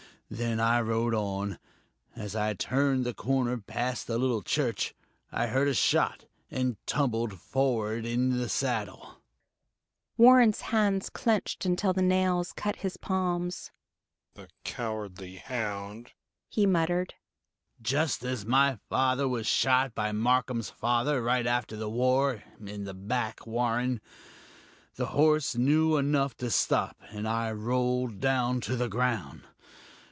[0.33, 1.59] Then I rode on.
[2.15, 4.93] As I turned the corner, past the little church,
[5.29, 9.21] I heard a shot and tumbled forward in the saddle."
[10.15, 13.71] Warren's hands clenched until the nails cut his palms.
[14.35, 16.13] "The cowardly hound!"
[16.47, 17.15] he muttered.
[17.81, 22.93] "Just as my father was shot by Marcum's father, right after the War in the
[22.93, 23.99] back, Warren.
[24.95, 29.41] The horse knew enough to stop, and I rolled down to the ground.